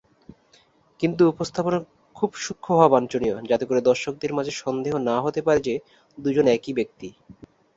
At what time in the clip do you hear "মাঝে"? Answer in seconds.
4.33-4.51